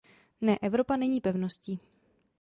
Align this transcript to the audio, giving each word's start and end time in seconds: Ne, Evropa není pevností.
Ne, 0.41 0.57
Evropa 0.61 0.97
není 0.97 1.21
pevností. 1.21 1.79